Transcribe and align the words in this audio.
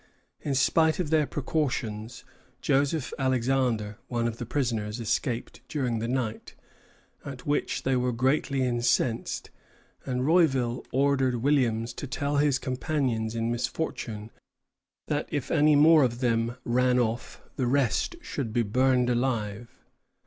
In 0.41 0.55
spite 0.55 0.97
of 0.99 1.11
their 1.11 1.27
precautions, 1.27 2.23
Joseph 2.59 3.13
Alexander, 3.19 3.99
one 4.07 4.27
of 4.27 4.37
the 4.37 4.47
prisoners, 4.47 4.99
escaped 4.99 5.61
during 5.67 5.99
the 5.99 6.07
night, 6.07 6.55
at 7.23 7.45
which 7.45 7.83
they 7.83 7.95
were 7.95 8.11
greatly 8.11 8.63
incensed; 8.63 9.51
and 10.03 10.21
Rouville 10.25 10.83
ordered 10.91 11.43
Williams 11.43 11.93
to 11.93 12.07
tell 12.07 12.37
his 12.37 12.57
companions 12.57 13.35
in 13.35 13.51
misfortune 13.51 14.31
that 15.05 15.29
if 15.31 15.51
any 15.51 15.75
more 15.75 16.01
of 16.03 16.19
them 16.19 16.55
ran 16.65 16.97
off, 16.97 17.39
the 17.55 17.67
rest 17.67 18.15
should 18.23 18.51
be 18.51 18.63
burned 18.63 19.07
alive. 19.07 19.69